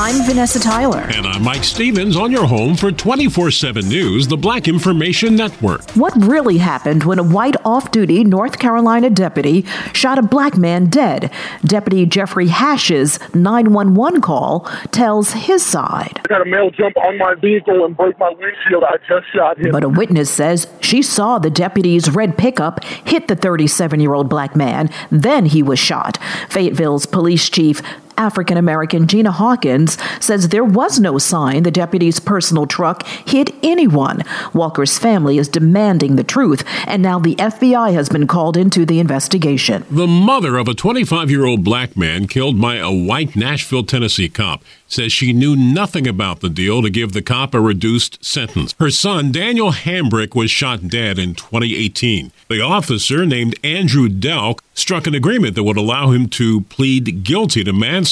I'm 0.00 0.24
Vanessa 0.26 0.60
Tyler. 0.60 1.00
And 1.12 1.26
I'm 1.26 1.42
Mike 1.42 1.64
Stevens 1.64 2.16
on 2.16 2.30
your 2.30 2.46
home 2.46 2.76
for 2.76 2.92
24 2.92 3.50
7 3.50 3.88
News, 3.88 4.28
the 4.28 4.36
Black 4.36 4.68
Information 4.68 5.34
Network. 5.34 5.90
What 5.96 6.12
really 6.14 6.58
happened 6.58 7.02
when 7.02 7.18
a 7.18 7.24
white 7.24 7.56
off 7.64 7.90
duty 7.90 8.22
North 8.22 8.60
Carolina 8.60 9.10
deputy 9.10 9.62
shot 9.92 10.16
a 10.16 10.22
black 10.22 10.56
man 10.56 10.86
dead? 10.86 11.32
Deputy 11.64 12.06
Jeffrey 12.06 12.46
Hash's 12.46 13.18
911 13.34 14.20
call 14.20 14.70
tells 14.92 15.32
his 15.32 15.66
side. 15.66 16.20
I 16.24 16.28
got 16.28 16.42
a 16.42 16.48
male 16.48 16.70
jump 16.70 16.96
on 16.96 17.18
my 17.18 17.34
vehicle 17.34 17.84
and 17.84 17.96
break 17.96 18.16
my 18.20 18.28
windshield. 18.28 18.84
I 18.84 18.98
just 19.08 19.26
shot 19.34 19.58
him. 19.58 19.72
But 19.72 19.82
a 19.82 19.88
witness 19.88 20.30
says 20.30 20.68
she 20.80 21.02
saw 21.02 21.40
the 21.40 21.50
deputy's 21.50 22.08
red 22.08 22.38
pickup 22.38 22.84
hit 22.84 23.26
the 23.26 23.34
37 23.34 23.98
year 23.98 24.14
old 24.14 24.28
black 24.28 24.54
man, 24.54 24.90
then 25.10 25.46
he 25.46 25.60
was 25.60 25.80
shot. 25.80 26.20
Fayetteville's 26.48 27.04
police 27.04 27.50
chief 27.50 27.82
African 28.18 28.58
American 28.58 29.06
Gina 29.06 29.30
Hawkins 29.30 29.96
says 30.20 30.48
there 30.48 30.64
was 30.64 30.98
no 31.00 31.16
sign 31.18 31.62
the 31.62 31.70
deputy's 31.70 32.20
personal 32.20 32.66
truck 32.66 33.06
hit 33.06 33.54
anyone. 33.62 34.24
Walker's 34.52 34.98
family 34.98 35.38
is 35.38 35.48
demanding 35.48 36.16
the 36.16 36.24
truth, 36.24 36.64
and 36.86 37.02
now 37.02 37.18
the 37.18 37.36
FBI 37.36 37.94
has 37.94 38.08
been 38.08 38.26
called 38.26 38.56
into 38.56 38.84
the 38.84 38.98
investigation. 39.00 39.84
The 39.90 40.06
mother 40.06 40.58
of 40.58 40.68
a 40.68 40.74
25 40.74 41.30
year 41.30 41.46
old 41.46 41.64
black 41.64 41.96
man 41.96 42.26
killed 42.26 42.60
by 42.60 42.76
a 42.76 42.92
white 42.92 43.36
Nashville, 43.36 43.84
Tennessee 43.84 44.28
cop 44.28 44.62
says 44.88 45.12
she 45.12 45.32
knew 45.32 45.54
nothing 45.54 46.08
about 46.08 46.40
the 46.40 46.48
deal 46.48 46.82
to 46.82 46.90
give 46.90 47.12
the 47.12 47.22
cop 47.22 47.54
a 47.54 47.60
reduced 47.60 48.24
sentence. 48.24 48.74
Her 48.80 48.90
son, 48.90 49.30
Daniel 49.30 49.72
Hambrick, 49.72 50.34
was 50.34 50.50
shot 50.50 50.88
dead 50.88 51.18
in 51.18 51.34
2018. 51.34 52.32
The 52.48 52.62
officer, 52.62 53.26
named 53.26 53.54
Andrew 53.62 54.08
Delk, 54.08 54.60
struck 54.74 55.06
an 55.06 55.14
agreement 55.14 55.54
that 55.54 55.64
would 55.64 55.76
allow 55.76 56.10
him 56.10 56.28
to 56.30 56.62
plead 56.62 57.22
guilty 57.22 57.64
to 57.64 57.72
manslaughter 57.72 58.07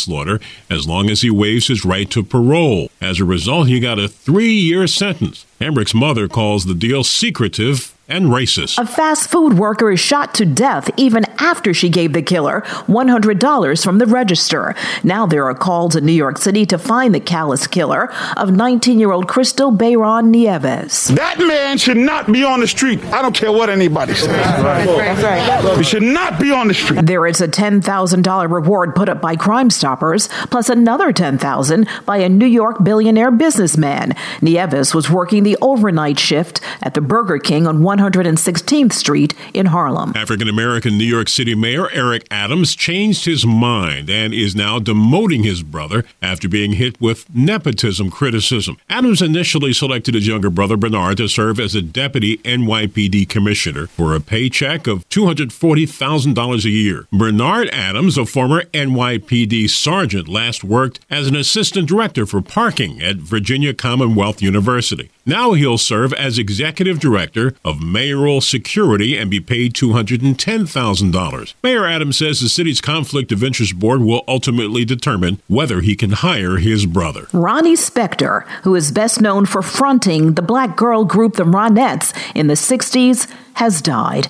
as 0.69 0.87
long 0.87 1.11
as 1.11 1.23
he 1.23 1.31
waives 1.31 1.69
his 1.69 1.85
right 1.85 2.11
to 2.11 2.23
parole. 2.23 2.91
As 3.01 3.21
a 3.21 3.25
result, 3.25 3.69
he 3.69 3.81
got 3.81 3.99
a 3.99 4.09
three 4.09 4.53
year 4.53 4.87
sentence. 4.87 5.47
Hambrick's 5.61 5.95
mother 5.95 6.29
calls 6.29 6.65
the 6.65 6.75
deal 6.75 7.03
secretive 7.03 7.96
and 8.09 8.27
racist. 8.27 8.79
A 8.79 8.87
fast 8.87 9.29
food 9.31 9.55
worker 9.55 9.91
is 9.91 9.99
shot 10.01 10.35
to 10.35 10.47
death 10.47 10.91
even 10.97 11.25
after 11.39 11.75
she 11.75 11.89
gave 11.89 12.13
the 12.13 12.23
killer 12.23 12.61
$100 12.87 13.85
from 13.85 13.99
the 13.99 14.07
register. 14.07 14.75
Now 15.03 15.27
there 15.27 15.45
are 15.45 15.55
calls 15.55 15.97
in 15.97 16.07
New 16.07 16.13
York 16.13 16.39
City 16.39 16.65
to 16.67 16.79
find 16.79 17.15
the 17.15 17.21
callous 17.21 17.67
killer 17.67 18.13
of 18.37 18.53
19 18.53 18.99
year 18.99 19.11
old 19.11 19.27
Kristal 19.27 19.77
Bayron 19.77 20.29
Nieves. 20.29 21.09
That 21.09 21.39
man 21.39 21.79
should 21.79 21.97
not 21.97 22.31
be 22.33 22.45
on 22.45 22.61
the 22.61 22.69
street. 22.69 23.03
I 23.07 23.23
don't 23.23 23.35
care 23.35 23.51
what 23.53 23.71
anybody 23.71 24.15
says. 24.15 25.79
He 25.79 25.85
should 25.85 26.03
not 26.03 26.41
be 26.41 26.53
on 26.53 26.69
the 26.69 26.75
street. 26.75 27.07
There 27.07 27.27
is 27.27 27.41
a 27.41 27.49
$10,000 27.49 28.51
reward 28.51 28.95
put 28.95 29.09
up 29.09 29.21
by 29.21 29.37
Crime 29.37 29.71
Stoppers, 29.71 30.29
plus 30.51 30.69
another 30.69 31.13
10,000 31.13 31.89
by 32.05 32.19
a 32.19 32.29
New 32.29 32.47
York 32.47 32.85
billionaire 32.85 33.31
businessman. 33.31 34.15
Nieves 34.41 34.95
was 34.95 35.11
working 35.11 35.43
the 35.43 35.59
overnight 35.61 36.19
shift 36.19 36.61
at 36.83 36.95
the 36.95 37.01
Burger 37.01 37.39
King 37.39 37.67
on 37.67 37.83
116th 37.99 38.93
Street 38.93 39.35
in 39.55 39.67
Harlem. 39.67 40.13
African 40.17 40.49
American 40.49 40.99
New 40.99 41.05
York 41.05 41.29
City 41.29 41.55
Mayor 41.55 41.91
Eric 41.91 42.27
Adams 42.31 42.75
changed 42.75 43.25
his 43.25 43.47
mind 43.47 44.11
and 44.11 44.33
is 44.33 44.55
now 44.55 44.79
demoting 44.79 45.45
his 45.45 45.63
brother 45.63 46.05
after 46.23 46.49
being 46.49 46.73
hit 46.73 47.01
with 47.01 47.27
nepotism 47.35 48.11
criticism. 48.11 48.77
Adams 48.89 49.23
initially 49.23 49.73
selected 49.73 50.15
his 50.15 50.27
younger 50.27 50.51
brother 50.51 50.77
Bernard 50.77 51.17
to 51.19 51.29
serve 51.29 51.61
as 51.61 51.75
a 51.75 51.83
deputy 51.83 52.39
NYPD 52.39 53.29
commissioner 53.29 53.87
for 53.87 54.15
a 54.15 54.21
paycheck 54.21 54.87
of 54.87 55.09
$240,000 55.09 56.65
a 56.65 56.71
year. 56.71 57.07
Bernard 57.13 57.69
Adams, 57.71 58.19
a 58.19 58.27
former 58.27 58.63
NYPD 58.73 59.69
sergeant, 59.71 60.29
last 60.29 60.65
worked 60.65 61.01
as 61.11 61.27
an 61.27 61.37
assistant 61.37 61.89
director 61.89 62.27
for 62.27 62.41
parking 62.41 63.01
at 63.01 63.17
Virginia 63.17 63.75
Commonwealth 63.75 64.43
University. 64.43 65.11
Now 65.29 65.55
he'll 65.55 65.79
serve 65.79 66.13
as 66.13 66.39
executive 66.39 67.01
director 67.01 67.55
of 67.65 67.83
mayoral 67.87 68.41
security 68.41 69.17
and 69.17 69.31
be 69.31 69.41
paid 69.41 69.75
$210,000. 69.75 71.55
Mayor 71.63 71.87
Adams 71.87 72.19
says 72.19 72.41
the 72.41 72.49
city's 72.49 72.81
conflict 72.81 73.33
of 73.33 73.43
interest 73.43 73.79
board 73.79 74.03
will 74.03 74.25
ultimately 74.29 74.85
determine 74.85 75.41
whether 75.49 75.81
he 75.81 75.97
can 75.97 76.11
hire 76.11 76.57
his 76.57 76.87
brother. 76.87 77.29
Ronnie 77.33 77.77
Spector, 77.77 78.47
who 78.63 78.75
is 78.75 78.93
best 78.93 79.21
known 79.21 79.47
for 79.47 79.63
fronting 79.63 80.35
the 80.35 80.43
black 80.43 80.77
girl 80.77 81.05
group 81.05 81.35
the 81.35 81.45
Ronettes 81.45 82.13
in 82.35 82.47
the 82.47 82.55
60s, 82.55 83.31
has 83.55 83.81
died. 83.81 84.29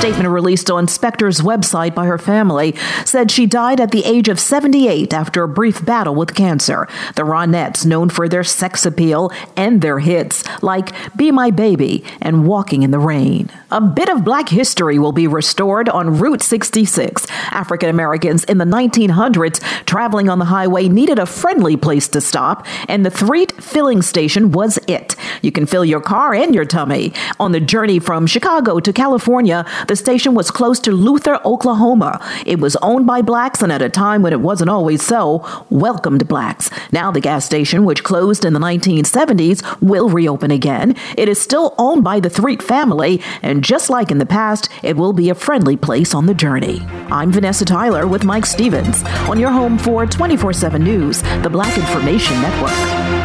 Statement 0.00 0.30
released 0.30 0.70
on 0.70 0.86
Spector's 0.86 1.42
website 1.42 1.94
by 1.94 2.06
her 2.06 2.16
family 2.16 2.74
said 3.04 3.30
she 3.30 3.44
died 3.44 3.80
at 3.80 3.90
the 3.90 4.02
age 4.06 4.30
of 4.30 4.40
78 4.40 5.12
after 5.12 5.42
a 5.42 5.48
brief 5.48 5.84
battle 5.84 6.14
with 6.14 6.34
cancer. 6.34 6.88
The 7.16 7.22
Ronettes, 7.24 7.84
known 7.84 8.08
for 8.08 8.26
their 8.26 8.42
sex 8.42 8.86
appeal 8.86 9.30
and 9.58 9.82
their 9.82 9.98
hits 9.98 10.42
like 10.62 10.94
Be 11.14 11.30
My 11.30 11.50
Baby 11.50 12.02
and 12.22 12.46
Walking 12.46 12.82
in 12.82 12.92
the 12.92 12.98
Rain. 12.98 13.50
A 13.70 13.82
bit 13.82 14.08
of 14.08 14.24
black 14.24 14.48
history 14.48 14.98
will 14.98 15.12
be 15.12 15.26
restored 15.26 15.90
on 15.90 16.18
Route 16.18 16.42
66. 16.42 17.26
African 17.50 17.90
Americans 17.90 18.44
in 18.44 18.56
the 18.56 18.64
1900s 18.64 19.60
traveling 19.84 20.30
on 20.30 20.38
the 20.38 20.46
highway 20.46 20.88
needed 20.88 21.18
a 21.18 21.26
friendly 21.26 21.76
place 21.76 22.08
to 22.08 22.22
stop, 22.22 22.66
and 22.88 23.04
the 23.04 23.10
Threatt 23.10 23.52
filling 23.62 24.00
station 24.00 24.50
was 24.50 24.78
it. 24.88 25.14
You 25.42 25.52
can 25.52 25.66
fill 25.66 25.84
your 25.84 26.00
car 26.00 26.32
and 26.32 26.54
your 26.54 26.64
tummy. 26.64 27.12
On 27.38 27.52
the 27.52 27.60
journey 27.60 27.98
from 27.98 28.26
Chicago 28.26 28.80
to 28.80 28.92
California, 28.94 29.66
the 29.90 29.96
station 29.96 30.34
was 30.34 30.52
close 30.52 30.78
to 30.78 30.92
Luther, 30.92 31.40
Oklahoma. 31.44 32.24
It 32.46 32.60
was 32.60 32.76
owned 32.76 33.08
by 33.08 33.22
blacks, 33.22 33.60
and 33.60 33.72
at 33.72 33.82
a 33.82 33.88
time 33.88 34.22
when 34.22 34.32
it 34.32 34.38
wasn't 34.38 34.70
always 34.70 35.02
so, 35.02 35.44
welcomed 35.68 36.28
blacks. 36.28 36.70
Now, 36.92 37.10
the 37.10 37.20
gas 37.20 37.44
station, 37.44 37.84
which 37.84 38.04
closed 38.04 38.44
in 38.44 38.52
the 38.52 38.60
1970s, 38.60 39.80
will 39.82 40.08
reopen 40.08 40.52
again. 40.52 40.94
It 41.18 41.28
is 41.28 41.40
still 41.40 41.74
owned 41.76 42.04
by 42.04 42.20
the 42.20 42.30
Threatt 42.30 42.62
family, 42.62 43.20
and 43.42 43.64
just 43.64 43.90
like 43.90 44.12
in 44.12 44.18
the 44.18 44.26
past, 44.26 44.68
it 44.84 44.96
will 44.96 45.12
be 45.12 45.28
a 45.28 45.34
friendly 45.34 45.76
place 45.76 46.14
on 46.14 46.26
the 46.26 46.34
journey. 46.34 46.82
I'm 47.10 47.32
Vanessa 47.32 47.64
Tyler 47.64 48.06
with 48.06 48.22
Mike 48.22 48.46
Stevens 48.46 49.02
on 49.28 49.40
your 49.40 49.50
home 49.50 49.76
for 49.76 50.06
24 50.06 50.52
7 50.52 50.84
News, 50.84 51.20
the 51.42 51.50
Black 51.50 51.76
Information 51.76 52.40
Network. 52.40 53.19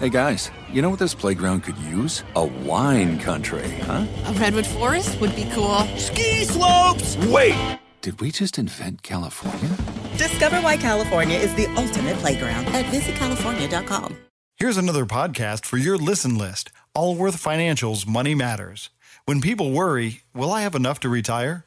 Hey 0.00 0.08
guys, 0.08 0.50
you 0.72 0.80
know 0.80 0.88
what 0.88 0.98
this 0.98 1.12
playground 1.12 1.60
could 1.60 1.76
use? 1.76 2.24
A 2.34 2.42
wine 2.42 3.18
country, 3.18 3.70
huh? 3.82 4.06
A 4.24 4.32
redwood 4.32 4.66
forest 4.66 5.20
would 5.20 5.36
be 5.36 5.44
cool. 5.52 5.80
Ski 5.98 6.44
slopes! 6.44 7.18
Wait! 7.26 7.78
Did 8.00 8.18
we 8.18 8.30
just 8.30 8.56
invent 8.58 9.02
California? 9.02 9.76
Discover 10.16 10.62
why 10.62 10.78
California 10.78 11.36
is 11.36 11.54
the 11.54 11.66
ultimate 11.76 12.16
playground 12.16 12.64
at 12.68 12.86
visitcalifornia.com. 12.86 14.16
Here's 14.56 14.78
another 14.78 15.04
podcast 15.04 15.66
for 15.66 15.76
your 15.76 15.98
listen 15.98 16.38
list 16.38 16.72
Allworth 16.94 17.36
Financial's 17.36 18.06
Money 18.06 18.34
Matters. 18.34 18.88
When 19.26 19.42
people 19.42 19.70
worry, 19.70 20.22
will 20.32 20.50
I 20.50 20.62
have 20.62 20.74
enough 20.74 21.00
to 21.00 21.10
retire? 21.10 21.66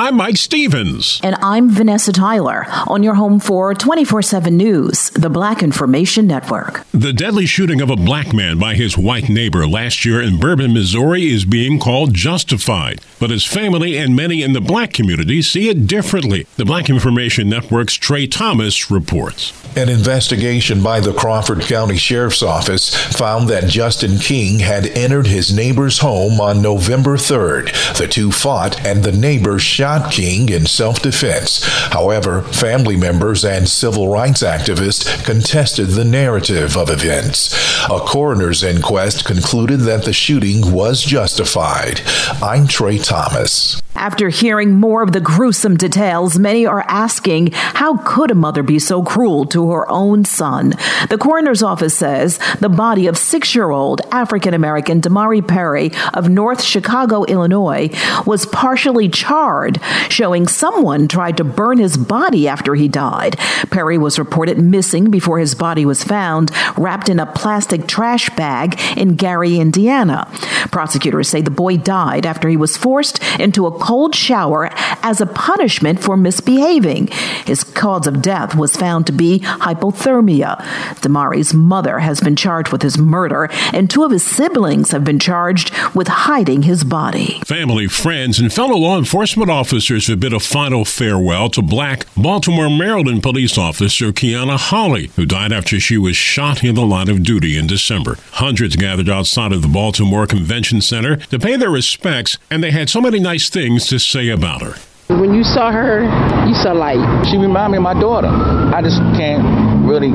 I'm 0.00 0.14
Mike 0.14 0.36
Stevens. 0.36 1.20
And 1.24 1.34
I'm 1.42 1.70
Vanessa 1.70 2.12
Tyler 2.12 2.66
on 2.86 3.02
your 3.02 3.14
home 3.14 3.40
for 3.40 3.74
24 3.74 4.22
7 4.22 4.56
News, 4.56 5.10
the 5.10 5.28
Black 5.28 5.60
Information 5.60 6.28
Network. 6.28 6.86
The 6.92 7.12
deadly 7.12 7.46
shooting 7.46 7.80
of 7.80 7.90
a 7.90 7.96
black 7.96 8.32
man 8.32 8.60
by 8.60 8.74
his 8.74 8.96
white 8.96 9.28
neighbor 9.28 9.66
last 9.66 10.04
year 10.04 10.22
in 10.22 10.38
Bourbon, 10.38 10.72
Missouri 10.72 11.26
is 11.26 11.44
being 11.44 11.80
called 11.80 12.14
justified. 12.14 13.00
But 13.18 13.30
his 13.30 13.44
family 13.44 13.98
and 13.98 14.14
many 14.14 14.44
in 14.44 14.52
the 14.52 14.60
black 14.60 14.92
community 14.92 15.42
see 15.42 15.68
it 15.68 15.88
differently. 15.88 16.46
The 16.56 16.64
Black 16.64 16.88
Information 16.88 17.48
Network's 17.48 17.94
Trey 17.94 18.28
Thomas 18.28 18.92
reports. 18.92 19.52
An 19.76 19.88
investigation 19.88 20.80
by 20.80 21.00
the 21.00 21.12
Crawford 21.12 21.62
County 21.62 21.96
Sheriff's 21.96 22.42
Office 22.42 22.94
found 22.94 23.48
that 23.48 23.68
Justin 23.68 24.18
King 24.18 24.60
had 24.60 24.86
entered 24.86 25.26
his 25.26 25.52
neighbor's 25.52 25.98
home 25.98 26.40
on 26.40 26.62
November 26.62 27.16
3rd. 27.16 27.96
The 27.98 28.06
two 28.06 28.30
fought, 28.30 28.80
and 28.86 29.02
the 29.02 29.12
neighbor 29.12 29.58
shot 29.58 29.87
King 30.10 30.50
in 30.50 30.66
self 30.66 31.00
defense. 31.00 31.64
However, 31.64 32.42
family 32.42 32.96
members 32.96 33.44
and 33.44 33.66
civil 33.68 34.08
rights 34.08 34.42
activists 34.42 35.24
contested 35.24 35.88
the 35.88 36.04
narrative 36.04 36.76
of 36.76 36.90
events. 36.90 37.54
A 37.84 37.98
coroner's 38.00 38.62
inquest 38.62 39.24
concluded 39.24 39.80
that 39.80 40.04
the 40.04 40.12
shooting 40.12 40.72
was 40.72 41.02
justified. 41.02 42.02
I'm 42.42 42.66
Trey 42.66 42.98
Thomas. 42.98 43.80
After 43.98 44.28
hearing 44.28 44.78
more 44.78 45.02
of 45.02 45.10
the 45.10 45.20
gruesome 45.20 45.76
details, 45.76 46.38
many 46.38 46.64
are 46.64 46.84
asking 46.86 47.50
how 47.52 47.96
could 47.96 48.30
a 48.30 48.34
mother 48.34 48.62
be 48.62 48.78
so 48.78 49.02
cruel 49.02 49.44
to 49.46 49.72
her 49.72 49.90
own 49.90 50.24
son? 50.24 50.74
The 51.10 51.18
coroner's 51.18 51.64
office 51.64 51.96
says 51.96 52.38
the 52.60 52.68
body 52.68 53.08
of 53.08 53.18
six 53.18 53.56
year 53.56 53.70
old 53.70 54.00
African 54.12 54.54
American 54.54 55.00
Damari 55.00 55.46
Perry 55.46 55.90
of 56.14 56.28
North 56.28 56.62
Chicago, 56.62 57.24
Illinois, 57.24 57.90
was 58.24 58.46
partially 58.46 59.08
charred, 59.08 59.80
showing 60.08 60.46
someone 60.46 61.08
tried 61.08 61.36
to 61.38 61.44
burn 61.44 61.78
his 61.78 61.96
body 61.96 62.46
after 62.46 62.76
he 62.76 62.86
died. 62.86 63.36
Perry 63.70 63.98
was 63.98 64.16
reported 64.16 64.58
missing 64.58 65.10
before 65.10 65.40
his 65.40 65.56
body 65.56 65.84
was 65.84 66.04
found, 66.04 66.52
wrapped 66.76 67.08
in 67.08 67.18
a 67.18 67.26
plastic 67.26 67.88
trash 67.88 68.30
bag 68.36 68.80
in 68.96 69.16
Gary, 69.16 69.58
Indiana. 69.58 70.30
Prosecutors 70.70 71.28
say 71.28 71.40
the 71.40 71.50
boy 71.50 71.76
died 71.76 72.24
after 72.24 72.48
he 72.48 72.56
was 72.56 72.76
forced 72.76 73.17
into 73.38 73.66
a 73.66 73.78
cold 73.78 74.14
shower 74.14 74.70
as 75.02 75.20
a 75.20 75.26
punishment 75.26 76.00
for 76.00 76.16
misbehaving. 76.16 77.08
His 77.46 77.64
cause 77.64 78.06
of 78.06 78.22
death 78.22 78.54
was 78.54 78.76
found 78.76 79.06
to 79.06 79.12
be 79.12 79.40
hypothermia. 79.40 80.58
Damari's 81.00 81.54
mother 81.54 82.00
has 82.00 82.20
been 82.20 82.36
charged 82.36 82.72
with 82.72 82.82
his 82.82 82.98
murder, 82.98 83.48
and 83.72 83.90
two 83.90 84.04
of 84.04 84.10
his 84.10 84.24
siblings 84.24 84.90
have 84.90 85.04
been 85.04 85.18
charged 85.18 85.72
with 85.94 86.08
hiding 86.08 86.62
his 86.62 86.84
body. 86.84 87.40
Family, 87.44 87.86
friends, 87.86 88.38
and 88.38 88.52
fellow 88.52 88.76
law 88.76 88.98
enforcement 88.98 89.50
officers 89.50 90.06
have 90.06 90.20
bid 90.20 90.32
a 90.32 90.40
final 90.40 90.84
farewell 90.84 91.48
to 91.50 91.62
black 91.62 92.06
Baltimore, 92.16 92.70
Maryland 92.70 93.22
police 93.22 93.56
officer 93.56 94.12
Keona 94.12 94.58
Holley, 94.58 95.10
who 95.16 95.26
died 95.26 95.52
after 95.52 95.78
she 95.80 95.96
was 95.96 96.16
shot 96.16 96.64
in 96.64 96.74
the 96.74 96.84
line 96.84 97.08
of 97.08 97.22
duty 97.22 97.56
in 97.56 97.66
December. 97.66 98.16
Hundreds 98.32 98.76
gathered 98.76 99.08
outside 99.08 99.52
of 99.52 99.62
the 99.62 99.68
Baltimore 99.68 100.26
Convention 100.26 100.80
Center 100.80 101.16
to 101.16 101.38
pay 101.38 101.56
their 101.56 101.70
respects, 101.70 102.38
and 102.50 102.62
they 102.62 102.70
had 102.70 102.88
so 102.88 103.00
many 103.00 103.17
nice 103.20 103.48
things 103.48 103.68
things 103.68 103.88
to 103.88 103.98
say 103.98 104.30
about 104.30 104.62
her. 104.62 104.74
When 105.08 105.32
you 105.32 105.42
saw 105.42 105.72
her, 105.72 106.04
you 106.46 106.54
saw 106.54 106.72
light. 106.72 107.00
She 107.28 107.36
reminded 107.38 107.72
me 107.72 107.76
of 107.78 107.82
my 107.82 107.98
daughter. 107.98 108.28
I 108.28 108.80
just 108.84 109.00
can't 109.16 109.40
really 109.88 110.12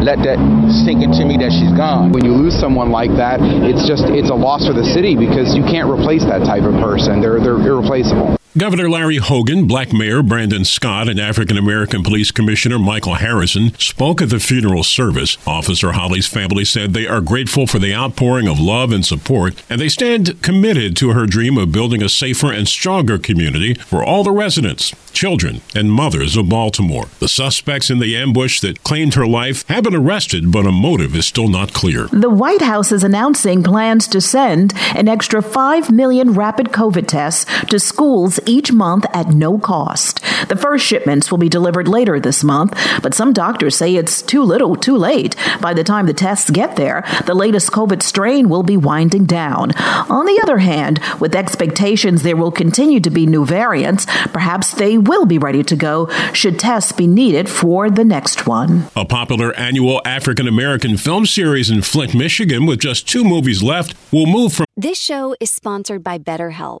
let 0.00 0.24
that 0.24 0.40
sink 0.84 1.04
into 1.04 1.28
me 1.28 1.36
that 1.44 1.52
she's 1.52 1.72
gone. 1.76 2.10
When 2.10 2.24
you 2.24 2.32
lose 2.32 2.56
someone 2.56 2.90
like 2.90 3.12
that, 3.20 3.36
it's 3.40 3.84
just 3.84 4.08
it's 4.08 4.30
a 4.30 4.34
loss 4.34 4.64
for 4.66 4.72
the 4.72 4.84
city 4.84 5.12
because 5.12 5.52
you 5.52 5.62
can't 5.62 5.92
replace 5.92 6.24
that 6.24 6.40
type 6.48 6.64
of 6.64 6.72
person. 6.80 7.20
They're 7.20 7.36
they're 7.36 7.60
irreplaceable. 7.60 8.39
Governor 8.58 8.90
Larry 8.90 9.18
Hogan, 9.18 9.68
Black 9.68 9.92
Mayor 9.92 10.24
Brandon 10.24 10.64
Scott, 10.64 11.08
and 11.08 11.20
African 11.20 11.56
American 11.56 12.02
Police 12.02 12.32
Commissioner 12.32 12.80
Michael 12.80 13.14
Harrison 13.14 13.72
spoke 13.78 14.20
at 14.20 14.30
the 14.30 14.40
funeral 14.40 14.82
service. 14.82 15.38
Officer 15.46 15.92
Holley's 15.92 16.26
family 16.26 16.64
said 16.64 16.92
they 16.92 17.06
are 17.06 17.20
grateful 17.20 17.68
for 17.68 17.78
the 17.78 17.94
outpouring 17.94 18.48
of 18.48 18.58
love 18.58 18.90
and 18.90 19.06
support, 19.06 19.62
and 19.70 19.80
they 19.80 19.88
stand 19.88 20.42
committed 20.42 20.96
to 20.96 21.10
her 21.10 21.26
dream 21.26 21.56
of 21.56 21.70
building 21.70 22.02
a 22.02 22.08
safer 22.08 22.50
and 22.52 22.66
stronger 22.66 23.18
community 23.18 23.74
for 23.74 24.02
all 24.02 24.24
the 24.24 24.32
residents, 24.32 24.92
children, 25.12 25.60
and 25.76 25.92
mothers 25.92 26.36
of 26.36 26.48
Baltimore. 26.48 27.06
The 27.20 27.28
suspects 27.28 27.88
in 27.88 28.00
the 28.00 28.16
ambush 28.16 28.58
that 28.62 28.82
claimed 28.82 29.14
her 29.14 29.28
life 29.28 29.64
have 29.68 29.84
been 29.84 29.94
arrested, 29.94 30.50
but 30.50 30.66
a 30.66 30.72
motive 30.72 31.14
is 31.14 31.24
still 31.24 31.48
not 31.48 31.72
clear. 31.72 32.08
The 32.08 32.28
White 32.28 32.62
House 32.62 32.90
is 32.90 33.04
announcing 33.04 33.62
plans 33.62 34.08
to 34.08 34.20
send 34.20 34.72
an 34.96 35.06
extra 35.06 35.40
5 35.40 35.92
million 35.92 36.32
rapid 36.34 36.70
COVID 36.70 37.06
tests 37.06 37.46
to 37.66 37.78
schools 37.78 38.39
each 38.46 38.72
month 38.72 39.06
at 39.12 39.28
no 39.28 39.58
cost. 39.58 40.20
The 40.48 40.56
first 40.56 40.84
shipments 40.84 41.30
will 41.30 41.38
be 41.38 41.48
delivered 41.48 41.88
later 41.88 42.18
this 42.18 42.42
month, 42.42 42.78
but 43.02 43.14
some 43.14 43.32
doctors 43.32 43.76
say 43.76 43.94
it's 43.94 44.22
too 44.22 44.42
little, 44.42 44.76
too 44.76 44.96
late. 44.96 45.36
By 45.60 45.74
the 45.74 45.84
time 45.84 46.06
the 46.06 46.14
tests 46.14 46.50
get 46.50 46.76
there, 46.76 47.04
the 47.26 47.34
latest 47.34 47.70
COVID 47.70 48.02
strain 48.02 48.48
will 48.48 48.62
be 48.62 48.76
winding 48.76 49.26
down. 49.26 49.72
On 49.76 50.26
the 50.26 50.40
other 50.42 50.58
hand, 50.58 51.00
with 51.20 51.34
expectations 51.34 52.22
there 52.22 52.36
will 52.36 52.52
continue 52.52 53.00
to 53.00 53.10
be 53.10 53.26
new 53.26 53.44
variants, 53.44 54.06
perhaps 54.32 54.72
they 54.74 54.98
will 54.98 55.26
be 55.26 55.38
ready 55.38 55.62
to 55.62 55.76
go 55.76 56.08
should 56.32 56.58
tests 56.58 56.92
be 56.92 57.06
needed 57.06 57.48
for 57.48 57.90
the 57.90 58.04
next 58.04 58.46
one. 58.46 58.86
A 58.96 59.04
popular 59.04 59.52
annual 59.54 60.00
African 60.04 60.48
American 60.48 60.96
film 60.96 61.26
series 61.26 61.70
in 61.70 61.82
Flint, 61.82 62.14
Michigan, 62.14 62.66
with 62.66 62.80
just 62.80 63.08
two 63.08 63.24
movies 63.24 63.62
left, 63.62 63.94
will 64.12 64.26
move 64.26 64.52
from. 64.52 64.66
This 64.76 64.98
show 64.98 65.34
is 65.40 65.50
sponsored 65.50 66.02
by 66.02 66.18
BetterHelp. 66.18 66.80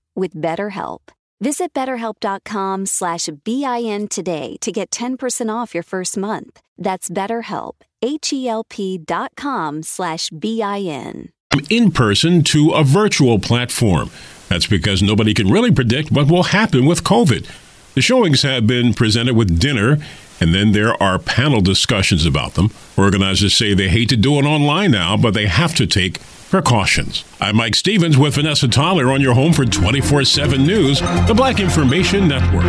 with 0.15 0.33
BetterHelp. 0.33 0.99
Visit 1.41 1.73
betterhelp.com 1.73 2.85
slash 2.85 3.27
BIN 3.43 4.07
today 4.09 4.57
to 4.61 4.71
get 4.71 4.91
10% 4.91 5.49
off 5.51 5.73
your 5.73 5.81
first 5.83 6.15
month. 6.15 6.61
That's 6.77 7.09
BetterHelp, 7.09 7.73
H-E-L-P 8.03 8.99
dot 8.99 9.31
com 9.35 9.81
slash 9.81 10.29
B-I-N. 10.29 11.29
In 11.69 11.91
person 11.91 12.43
to 12.43 12.71
a 12.71 12.83
virtual 12.83 13.39
platform. 13.39 14.11
That's 14.49 14.67
because 14.67 15.01
nobody 15.01 15.33
can 15.33 15.49
really 15.49 15.71
predict 15.71 16.11
what 16.11 16.29
will 16.29 16.43
happen 16.43 16.85
with 16.85 17.03
COVID. 17.03 17.49
The 17.95 18.01
showings 18.01 18.43
have 18.43 18.67
been 18.67 18.93
presented 18.93 19.35
with 19.35 19.59
dinner, 19.59 19.97
and 20.39 20.53
then 20.53 20.73
there 20.73 21.01
are 21.01 21.17
panel 21.19 21.61
discussions 21.61 22.25
about 22.25 22.53
them. 22.53 22.69
Organizers 22.97 23.55
say 23.55 23.73
they 23.73 23.89
hate 23.89 24.09
to 24.09 24.17
do 24.17 24.35
it 24.39 24.45
online 24.45 24.91
now, 24.91 25.17
but 25.17 25.33
they 25.33 25.47
have 25.47 25.73
to 25.75 25.87
take 25.87 26.19
precautions. 26.51 27.23
I'm 27.39 27.55
Mike 27.55 27.75
Stevens 27.75 28.17
with 28.17 28.35
Vanessa 28.35 28.67
Tyler 28.67 29.09
on 29.11 29.21
your 29.21 29.33
home 29.33 29.53
for 29.53 29.65
24 29.65 30.25
7 30.25 30.67
News, 30.67 30.99
the 30.99 31.33
Black 31.35 31.59
Information 31.59 32.27
Network. 32.27 32.65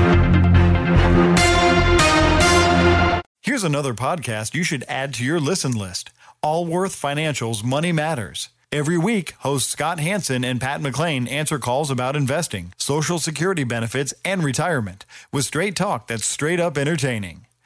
Here's 3.42 3.64
another 3.64 3.92
podcast 3.92 4.54
you 4.54 4.62
should 4.62 4.84
add 4.88 5.12
to 5.14 5.24
your 5.24 5.40
listen 5.40 5.72
list 5.72 6.10
Allworth 6.42 6.94
Financial's 6.94 7.64
Money 7.64 7.90
Matters. 7.92 8.48
Every 8.70 8.96
week, 8.96 9.32
hosts 9.40 9.70
Scott 9.70 10.00
Hanson 10.00 10.44
and 10.44 10.60
Pat 10.60 10.80
McClain 10.80 11.30
answer 11.30 11.58
calls 11.58 11.90
about 11.90 12.16
investing, 12.16 12.72
Social 12.78 13.18
Security 13.18 13.64
benefits, 13.64 14.14
and 14.24 14.42
retirement 14.42 15.04
with 15.30 15.44
straight 15.44 15.76
talk 15.76 16.06
that's 16.06 16.24
straight 16.24 16.60
up 16.60 16.78
entertaining. 16.78 17.46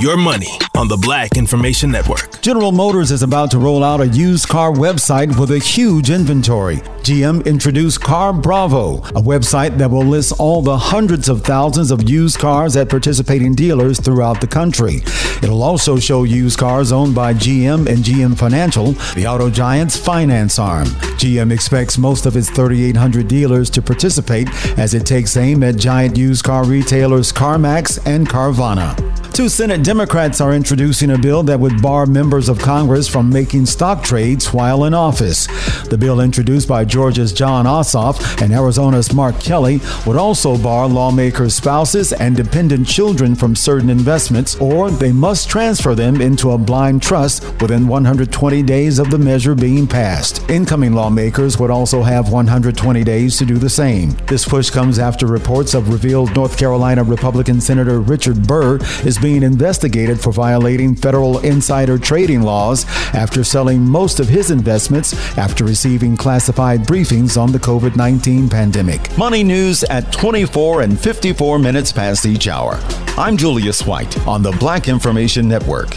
Your 0.00 0.16
money 0.16 0.58
on 0.74 0.88
the 0.88 0.96
Black 0.96 1.36
Information 1.36 1.88
Network. 1.88 2.40
General 2.42 2.72
Motors 2.72 3.12
is 3.12 3.22
about 3.22 3.52
to 3.52 3.60
roll 3.60 3.84
out 3.84 4.00
a 4.00 4.08
used 4.08 4.48
car 4.48 4.72
website 4.72 5.38
with 5.38 5.52
a 5.52 5.58
huge 5.58 6.10
inventory. 6.10 6.78
GM 7.04 7.46
introduced 7.46 8.00
CarBravo, 8.00 9.10
a 9.10 9.22
website 9.22 9.78
that 9.78 9.88
will 9.88 10.04
list 10.04 10.32
all 10.40 10.62
the 10.62 10.76
hundreds 10.76 11.28
of 11.28 11.42
thousands 11.42 11.92
of 11.92 12.08
used 12.10 12.40
cars 12.40 12.76
at 12.76 12.88
participating 12.88 13.54
dealers 13.54 14.00
throughout 14.00 14.40
the 14.40 14.48
country. 14.48 14.96
It'll 15.44 15.62
also 15.62 16.00
show 16.00 16.24
used 16.24 16.58
cars 16.58 16.90
owned 16.90 17.14
by 17.14 17.32
GM 17.32 17.86
and 17.86 17.98
GM 17.98 18.36
Financial, 18.36 18.92
the 19.14 19.28
auto 19.28 19.48
giant's 19.48 19.96
finance 19.96 20.58
arm. 20.58 20.88
GM 21.22 21.52
expects 21.52 21.98
most 21.98 22.26
of 22.26 22.36
its 22.36 22.50
3,800 22.50 23.28
dealers 23.28 23.70
to 23.70 23.80
participate 23.80 24.48
as 24.76 24.92
it 24.92 25.06
takes 25.06 25.36
aim 25.36 25.62
at 25.62 25.76
giant 25.76 26.16
used 26.16 26.44
car 26.44 26.64
retailers 26.64 27.32
CarMax 27.32 28.04
and 28.06 28.28
Carvana. 28.28 29.03
Two 29.34 29.48
Senate 29.48 29.82
Democrats 29.82 30.40
are 30.40 30.54
introducing 30.54 31.10
a 31.10 31.18
bill 31.18 31.42
that 31.42 31.58
would 31.58 31.82
bar 31.82 32.06
members 32.06 32.48
of 32.48 32.60
Congress 32.60 33.08
from 33.08 33.30
making 33.30 33.66
stock 33.66 34.04
trades 34.04 34.52
while 34.52 34.84
in 34.84 34.94
office. 34.94 35.48
The 35.88 35.98
bill 35.98 36.20
introduced 36.20 36.68
by 36.68 36.84
Georgia's 36.84 37.32
Jon 37.32 37.66
Ossoff 37.66 38.40
and 38.40 38.52
Arizona's 38.52 39.12
Mark 39.12 39.40
Kelly 39.40 39.80
would 40.06 40.16
also 40.16 40.56
bar 40.56 40.86
lawmakers' 40.86 41.56
spouses 41.56 42.12
and 42.12 42.36
dependent 42.36 42.86
children 42.86 43.34
from 43.34 43.56
certain 43.56 43.90
investments, 43.90 44.54
or 44.60 44.88
they 44.88 45.10
must 45.10 45.50
transfer 45.50 45.96
them 45.96 46.20
into 46.20 46.52
a 46.52 46.58
blind 46.58 47.02
trust 47.02 47.42
within 47.60 47.88
120 47.88 48.62
days 48.62 49.00
of 49.00 49.10
the 49.10 49.18
measure 49.18 49.56
being 49.56 49.88
passed. 49.88 50.48
Incoming 50.48 50.92
lawmakers 50.92 51.58
would 51.58 51.72
also 51.72 52.02
have 52.02 52.30
120 52.30 53.02
days 53.02 53.36
to 53.38 53.44
do 53.44 53.58
the 53.58 53.68
same. 53.68 54.10
This 54.28 54.46
push 54.46 54.70
comes 54.70 55.00
after 55.00 55.26
reports 55.26 55.72
have 55.72 55.88
revealed 55.88 56.36
North 56.36 56.56
Carolina 56.56 57.02
Republican 57.02 57.60
Senator 57.60 57.98
Richard 57.98 58.46
Burr 58.46 58.78
is 59.04 59.18
being 59.24 59.42
investigated 59.42 60.20
for 60.20 60.32
violating 60.32 60.94
federal 60.94 61.38
insider 61.38 61.98
trading 61.98 62.42
laws 62.42 62.84
after 63.14 63.42
selling 63.42 63.80
most 63.80 64.20
of 64.20 64.28
his 64.28 64.50
investments 64.50 65.14
after 65.38 65.64
receiving 65.64 66.14
classified 66.14 66.80
briefings 66.82 67.40
on 67.40 67.50
the 67.50 67.58
COVID 67.58 67.96
19 67.96 68.50
pandemic. 68.50 69.16
Money 69.16 69.42
news 69.42 69.82
at 69.84 70.12
24 70.12 70.82
and 70.82 71.00
54 71.00 71.58
minutes 71.58 71.90
past 71.90 72.26
each 72.26 72.48
hour. 72.48 72.78
I'm 73.16 73.38
Julius 73.38 73.86
White 73.86 74.14
on 74.26 74.42
the 74.42 74.52
Black 74.52 74.88
Information 74.88 75.48
Network. 75.48 75.96